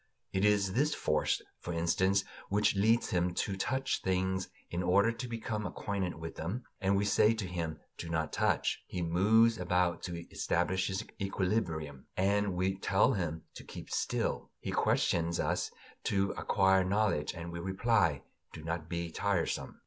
It 0.33 0.43
is 0.43 0.73
this 0.73 0.95
force, 0.95 1.43
for 1.59 1.73
instance, 1.73 2.23
which 2.49 2.75
leads 2.75 3.11
him 3.11 3.35
to 3.35 3.55
touch 3.55 4.01
things 4.01 4.49
in 4.71 4.81
order 4.81 5.11
to 5.11 5.27
become 5.27 5.67
acquainted 5.67 6.15
with 6.15 6.37
them, 6.37 6.63
and 6.79 6.97
we 6.97 7.05
say 7.05 7.35
to 7.35 7.45
him, 7.45 7.79
"Do 7.99 8.09
not 8.09 8.33
touch"; 8.33 8.81
he 8.87 9.03
moves 9.03 9.59
about 9.59 10.01
to 10.05 10.23
establish 10.33 10.87
his 10.87 11.05
equilibrium, 11.21 12.07
and 12.17 12.55
we 12.55 12.77
tell 12.79 13.13
him 13.13 13.43
to 13.53 13.63
"keep 13.63 13.91
still"; 13.91 14.49
he 14.59 14.71
questions 14.71 15.39
us 15.39 15.69
to 16.05 16.31
acquire 16.31 16.83
knowledge, 16.83 17.35
and 17.35 17.51
we 17.51 17.59
reply, 17.59 18.23
"Do 18.53 18.63
not 18.63 18.89
be 18.89 19.11
tiresome." 19.11 19.77